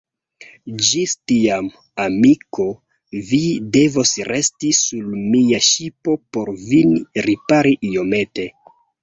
Ĝis 0.85 1.11
tiam, 1.31 1.67
amiko, 2.03 2.65
vi 3.33 3.41
devos 3.75 4.15
resti 4.31 4.73
sur 4.79 5.13
mia 5.35 5.61
ŝipo 5.69 6.17
por 6.33 6.51
vin 6.73 6.99
ripari 7.29 7.77
iomete. 7.93 8.49